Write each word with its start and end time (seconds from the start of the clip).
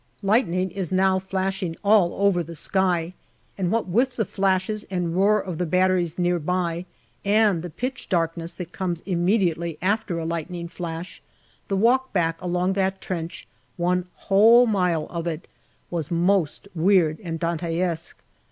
Lightning 0.23 0.71
is 0.71 0.91
now 0.91 1.19
flashing 1.19 1.75
all 1.83 2.15
over 2.15 2.41
the 2.41 2.55
sky, 2.55 3.13
and 3.55 3.69
what 3.71 3.87
with 3.87 4.15
the 4.15 4.25
flashes 4.25 4.83
and 4.85 5.15
roar 5.15 5.39
of 5.39 5.59
the 5.59 5.65
batteries 5.67 6.17
near 6.17 6.39
by 6.39 6.87
and 7.23 7.61
the 7.61 7.69
pitch 7.69 8.09
darkness 8.09 8.55
that 8.55 8.71
comes 8.71 9.01
immediately 9.01 9.77
after 9.79 10.17
a 10.17 10.25
lightning 10.25 10.67
flash, 10.67 11.21
the 11.67 11.77
walk 11.77 12.11
back 12.13 12.41
along 12.41 12.73
that 12.73 12.99
trench, 12.99 13.47
one 13.77 14.07
whole 14.15 14.65
mile 14.65 15.05
of 15.11 15.27
it, 15.27 15.47
was 15.91 16.09
most 16.09 16.67
weird 16.73 17.19
and 17.19 17.39
Dante 17.39 17.77
esque. 17.77 18.17